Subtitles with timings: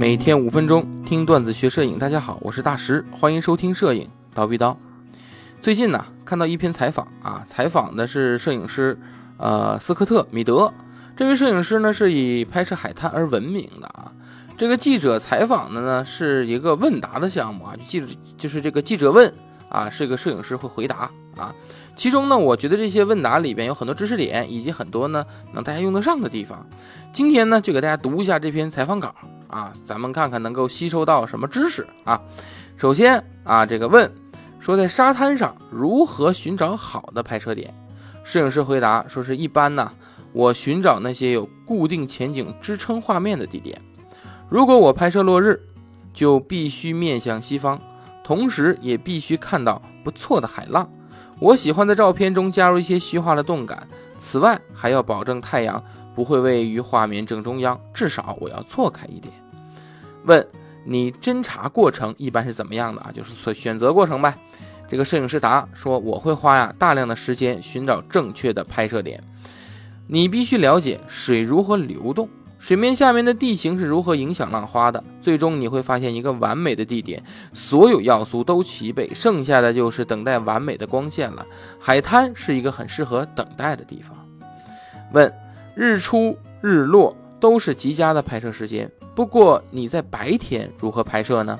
[0.00, 4.74] 每天五分钟听段子学摄影，大家好，我是大石，欢迎收听摄影刀逼刀。
[5.60, 8.98] 最近呢，看到一篇采访啊，采访的是摄影师，
[9.36, 10.72] 呃，斯科特·米德。
[11.14, 14.10] 这位摄影师呢，是以拍摄海滩而闻名的啊。
[14.56, 18.06] 这个记者采访的呢，是一个问答的项目啊，记者
[18.38, 19.30] 就是这个记者问
[19.68, 21.54] 啊，是一个摄影师会回答啊。
[21.94, 25.22] 其中呢，我觉得这些问答里边有很多知识点，以及很多呢
[25.52, 26.66] 能大家用得上的地方。
[27.12, 29.14] 今天呢，就给大家读一下这篇采访稿。
[29.50, 32.20] 啊，咱们看看能够吸收到什么知识啊？
[32.76, 34.10] 首先啊，这个问
[34.58, 37.74] 说在沙滩上如何寻找好的拍摄点？
[38.22, 39.92] 摄影师回答说是一般呢，
[40.32, 43.80] 我寻找那些有固定前景支撑画面的地点。
[44.48, 45.60] 如果我拍摄落日，
[46.12, 47.80] 就必须面向西方，
[48.22, 50.88] 同时也必须看到不错的海浪。
[51.38, 53.88] 我喜欢在照片中加入一些虚化的动感。
[54.18, 55.82] 此外，还要保证太阳。
[56.14, 59.32] 不会位于画面正中央，至少我要错开一点。
[60.24, 60.46] 问
[60.84, 63.10] 你侦查过程一般是怎么样的啊？
[63.14, 64.34] 就是选选择过程呗。
[64.88, 69.22] 这个摄影师答说：“我会花呀大量的时间寻找正确的拍摄点。
[70.08, 75.02] 你必须了解水如何流动，水面下面的地形是如何影响浪花的。
[75.20, 77.22] 最终你会发现一个完美的地点，
[77.54, 81.46] 所有要素都齐备，剩下的就是等待完美的光线了。
[81.78, 84.16] 海滩是一个很适合等待的地方。”
[85.12, 85.32] 问。
[85.74, 88.90] 日出日落都是极佳的拍摄时间。
[89.14, 91.58] 不过你在白天如何拍摄呢？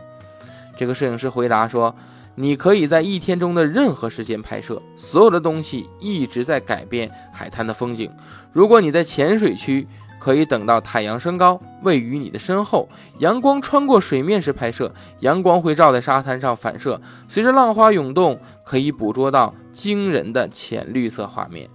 [0.76, 1.94] 这个摄影师回答说
[2.36, 8.10] ：“你可以在一天中的任何时间拍摄，所有的东西一直在改变海滩的风景。
[8.52, 9.86] 如果你在浅水区，
[10.18, 12.88] 可以等到太阳升高，位于你的身后，
[13.18, 14.94] 阳光穿过水面时拍摄。
[15.20, 21.68] 阳光会照在沙滩上反射，随着浪花涌动，可以捕捉到惊人的浅绿色画面。”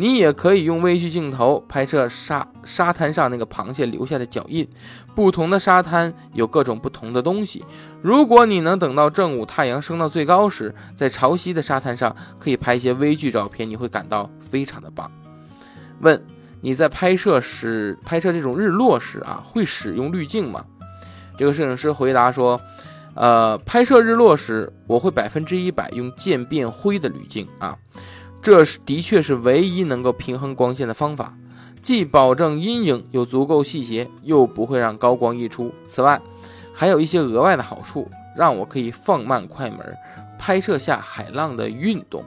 [0.00, 4.64] 你也可以用微距镜头拍摄沙沙滩上那个螃蟹留下的脚印。
[5.12, 7.64] 不同的沙滩有各种不同的东西。
[8.00, 15.10] 如果你能等到正午太阳升到最高时，在潮汐的沙滩上可以拍一些微距照片，你会感到非常的棒。
[15.98, 16.24] 问
[16.60, 20.64] 你在拍摄时拍摄这种日落时啊，会使用滤镜吗？
[21.36, 22.60] 这个摄影师回答说，
[23.14, 27.76] 呃，拍摄日落时我会百分之一百用渐变灰的滤镜啊。
[28.40, 31.34] 这是的确是唯一能够平衡光线的方法，
[31.82, 35.72] 既保证阴影有足够细节，又不会让高光溢出。
[35.86, 36.20] 此外，
[36.72, 39.80] 还有一些额外的好处，让我可以放慢快门，
[40.38, 42.24] 拍摄下海浪的运动。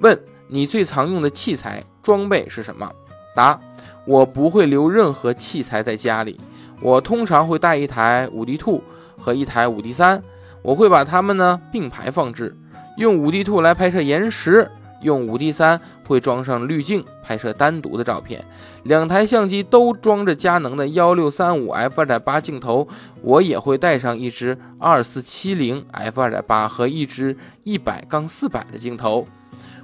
[0.00, 2.90] 问你最常用的器材装备是什么？
[3.36, 3.60] 答：
[4.06, 6.40] 我不会留任何器材在家里，
[6.80, 8.82] 我通常会带一台五 D Two
[9.16, 10.20] 和一台五 D 三，
[10.62, 12.56] 我会把它们呢并排放置，
[12.96, 14.68] 用五 D Two 来拍摄岩石。
[15.02, 18.44] 用五 D 三会装上滤镜拍摄单独的照片，
[18.84, 22.86] 两台相机都装着佳能的幺六三五 f 二点八镜头，
[23.22, 29.26] 我也会带上一支二四七零 f 二点八和一支一百杠四百的镜头，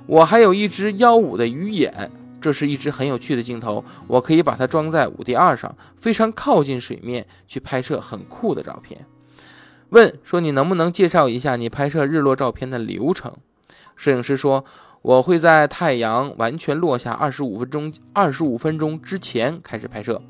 [0.07, 2.11] 我还有一支幺五的鱼眼，
[2.41, 9.07] 这是一支很有趣的镜头，我可以把它装在五 D 二上，非常靠近水面去拍摄很酷的照片。
[9.91, 13.33] 问说你能不能介绍一下你拍摄日落照片的流程？
[13.97, 14.65] 摄影师说。
[15.03, 20.21] 我会在太阳完全落下二十五分钟二十五分钟之前开始拍摄，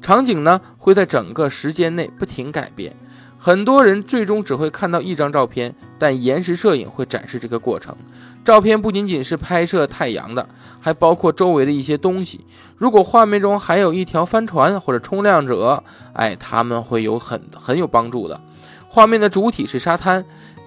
[0.00, 2.96] 场景呢会在整个时间内不停改变。
[3.36, 7.94] 很多人最终只会看到一张照片，但延时摄影会展示这个过程。
[8.42, 10.48] 照片不仅仅是拍摄太阳的，
[10.80, 12.46] 还包括周围的一些东西。
[12.78, 18.40] 如果画面中还有一条帆船或者冲浪者，哎，他们会有很很有帮助的。
[18.88, 20.24] 画面的主体是沙滩，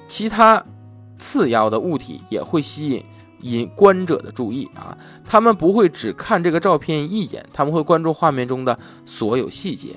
[0.07, 0.63] 其他
[1.21, 3.05] 次要的物体也会吸引。
[3.43, 4.95] 引观者的注意啊，
[5.25, 9.95] 他们不会只看这个照片一眼，他们会关注画面中的所有细节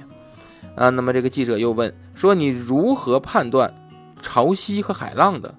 [0.75, 0.89] 啊。
[0.89, 3.75] 那么这个记者又问说：“你如何判断
[4.23, 5.55] 潮汐和海浪的？”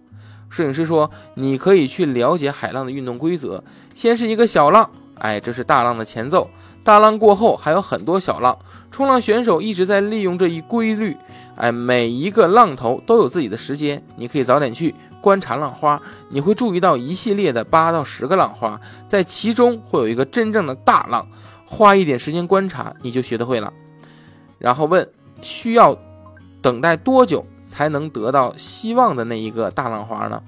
[0.49, 4.89] 摄影师说：“你可以去了解海浪的运动规则，先是一个小浪，
[5.19, 6.49] 哎，这是大浪的前奏，
[6.83, 8.57] 大浪过后还有很多小浪，
[8.89, 11.15] 冲浪选手一直在利用这一规律，
[11.55, 14.95] 哎，每一个浪头都有自己的时间，你可以早点去。”
[15.25, 15.99] 观察浪花，
[16.29, 18.79] 你会注意到一系列的八到十个浪花，
[19.09, 21.27] 在其中会有一个真正的大浪。
[21.65, 23.73] 花一点时间观察，你就学得会了。
[24.59, 25.09] 然后问，
[25.41, 25.97] 需要
[26.61, 30.43] 等待多久才能得到希望的那一个大浪花呢？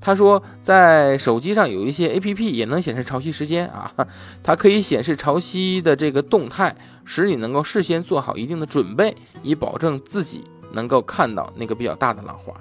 [0.00, 3.92] 他说，在手机上有一些 A P P 也能显示潮汐时间啊，
[4.40, 10.44] 它可以显示潮汐的这个动态，使你能够事先做好一定的准备，以保证自己
[10.74, 12.54] 能够看到那个比较大的浪花。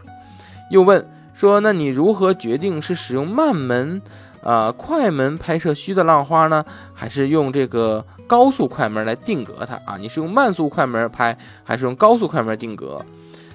[0.72, 1.08] 又问。
[1.42, 4.00] 说，那你如何决定是使用慢门
[4.44, 9.98] 呃，快门拍摄虚的浪花呢，还是用这个高速快门来定格它啊？
[9.98, 13.04] 你是用慢速快门拍，还是用高速快门定格？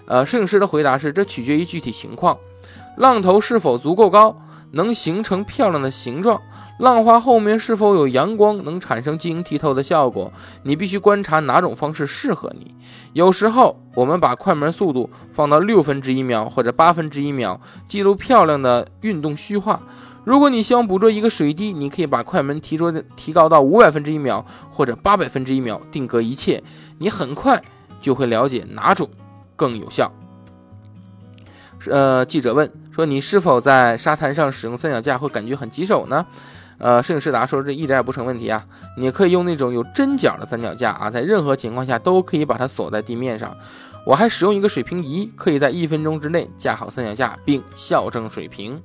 [0.06, 2.36] 呃，摄影师的回答是，这取决于具体情况，
[2.96, 4.36] 浪头是否足够高，
[4.72, 6.40] 能形成漂亮的形状。
[6.78, 10.30] 浪花后面是否有阳光，能产生晶莹剔透的效果？
[10.62, 12.74] 你必须观察哪种方式适合你。
[13.14, 17.58] 有时候，我们把快门速度放到六分之一秒或者八分之一秒，
[17.88, 19.80] 记录漂亮的运动虚化。
[20.22, 26.62] 如果你希望捕捉一个水滴，你可以把快门提出提高到五百分之一秒或者八百分之一秒，定格一切。
[26.98, 27.62] 你很快
[28.02, 29.08] 就会了解哪种
[29.54, 30.12] 更有效。
[31.88, 36.24] 呃，记者问说：“你是否在沙滩上使用三脚架会感觉很棘手呢？”
[36.78, 38.64] 呃，摄影师答说：“这一点也不成问题啊！
[38.96, 43.54] 你可以用那种有针脚的三脚架啊，在任何情况下都可以把它锁在地面上。
[44.06, 48.80] 我还使用一个水平仪，可以在一分钟之内架好三脚架并校正水平。”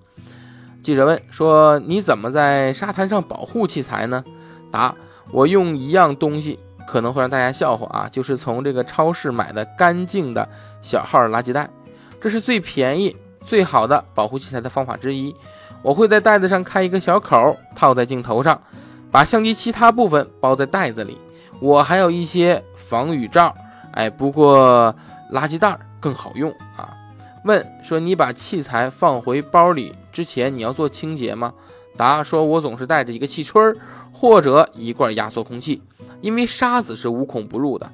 [0.83, 4.21] 记者问说：“你怎么在沙滩上保护器材呢？”
[4.71, 4.93] 答
[5.31, 10.47] ：“我用一样东西，可能会让大家笑话啊，就是从这个超市买的干净的
[10.81, 11.69] 小号垃圾袋，
[12.21, 15.35] 这是最便宜、最好的保护器材的方法之一。”
[15.83, 18.61] 我会在袋子上开一个小口，套在镜头上，
[19.09, 21.17] 把相机其他部分包在袋子里。
[21.59, 23.51] 我还有一些防雨罩，
[23.93, 24.93] 哎，不过
[25.33, 26.95] 垃圾袋更好用啊。
[27.43, 31.51] 问说你把器材放回包里之前，你要做清洁吗？
[31.97, 33.75] 答说，我总是带着一个气吹儿
[34.13, 35.81] 或者一罐压缩空气，
[36.21, 37.91] 因为沙子是无孔不入的。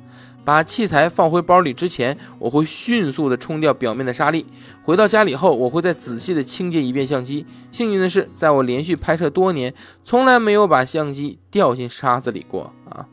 [0.47, 4.45] 把器材放回包里之前，我会迅速的冲掉表面的沙粒。
[4.81, 7.45] 回到家里后，我会再仔细的清洁一遍相机。
[7.69, 9.73] 幸运的是，在我连续拍摄多年，
[10.05, 13.05] 从来没有把相机掉进沙子里过啊。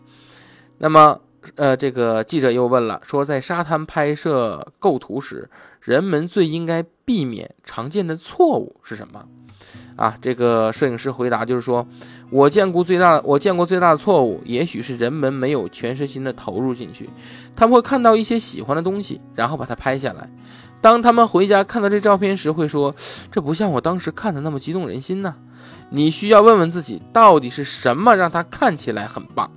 [0.79, 1.19] 那么，
[1.57, 5.51] 呃，这个记者又问了，说在沙滩拍摄构图时，
[5.81, 9.27] 人们最应该避免常见的错误是什么？
[9.97, 11.87] 啊，这个摄影师回答就是说，
[12.31, 17.09] 我见过最大，我见过最大的错误，也许是人们没有全身心的投入进去。
[17.55, 20.29] 他们会看到一些喜欢的东西，然后把它拍下来。
[20.81, 22.95] 当他们回家看到这照片时，会说，
[23.31, 25.35] 这不像我当时看的那么激动人心呢。
[25.91, 29.51] 你需要问问自己，到底是什么让他看起来很棒？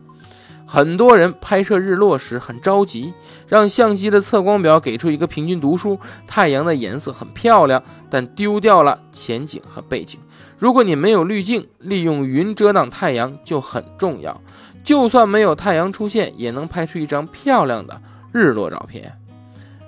[0.70, 3.14] 很多人拍摄日落时很着急，
[3.48, 5.98] 让相机的测光表给出一个平均读数，
[6.28, 10.20] 太阳的颜色很漂亮，但丢掉了前景和背景。
[10.58, 14.42] 如果你没有滤镜，利用云遮挡太阳就很重要。
[14.84, 18.02] 就算没有太阳出现，也能拍出一张漂亮的
[18.34, 19.18] 日落照片。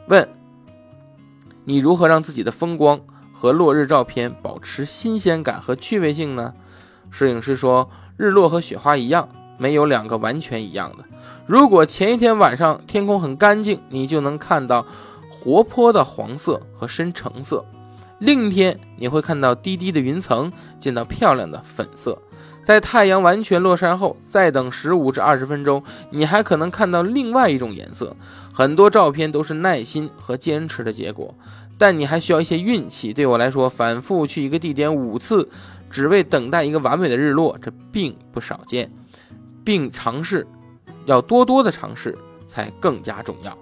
[0.08, 0.30] 问：
[1.66, 3.02] 你如何让自己的风光
[3.34, 6.54] 和落日照片保持新鲜感和趣味性呢？
[7.12, 9.28] 摄影师说：日落和雪花一样。
[9.60, 11.04] 没有两个完全一样的。
[11.46, 14.84] 如果前一天晚上天空很干净，你就能看到
[15.30, 17.64] 活泼的黄色和深橙色；
[18.18, 22.18] 另一天你会看到低低的云层，见到漂亮的粉色。
[22.64, 28.16] 在太阳完全落山后，再等十五至二十分钟，你还可能看到另外一种颜色。
[28.54, 31.34] 很多照片都是耐心和坚持的结果，
[31.80, 33.12] 但你还需要一些运气。
[33.12, 35.50] 对我来说，反复去一个地点五次，
[35.90, 38.92] 只为等待一个完美的日落，这并不少见。
[39.64, 40.46] 并尝试，
[41.06, 42.18] 要多多的尝试
[42.48, 43.58] 才更加重要。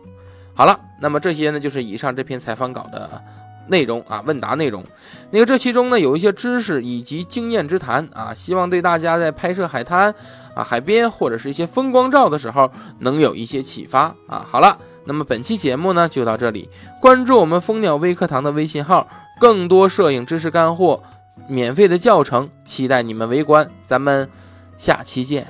[0.54, 3.22] 好了，那么这些呢，就是以上这篇采访稿的
[3.68, 4.84] 内容啊，问答内容。
[5.30, 10.14] 那个这其中呢，有一些知识以及经验之谈啊，希望对大家在拍摄海滩
[10.56, 14.46] 啊、海边或者是一些风光照的时候，能有一些启发啊。
[14.50, 16.70] 好了，那么本期节目呢就到这里，
[17.00, 19.08] 关注我们蜂鸟微课堂的微信号，
[19.40, 21.04] 更多摄影知识干货、
[21.48, 23.70] 免费的教程，期待你们围观。
[23.86, 24.28] 咱们
[24.78, 25.46] 下期见。